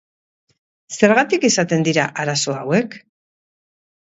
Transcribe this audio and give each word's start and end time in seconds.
Zergatik 0.97 1.45
izaten 1.49 1.85
dira 1.89 2.07
arazo 2.25 2.57
hauek? 2.63 2.99